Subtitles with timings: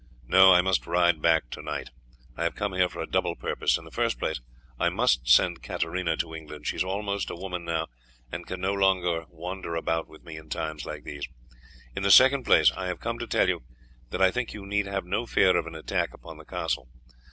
[0.25, 1.91] "No, I must ride back tonight.
[2.35, 3.77] I have come here for a double purpose.
[3.77, 4.41] In the first place
[4.79, 7.85] I must send Katarina to England; she is almost a woman now,
[8.31, 11.27] and can no longer wander about with me in times like these.
[11.95, 13.61] In the second place, I have come to tell you
[14.09, 16.87] that I think you need have no fear of an attack upon the castle.